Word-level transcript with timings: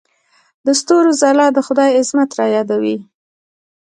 د 0.65 0.67
ستورو 0.79 1.11
ځلا 1.21 1.47
د 1.53 1.59
خدای 1.67 1.89
عظمت 1.99 2.29
رايادوي. 2.39 2.97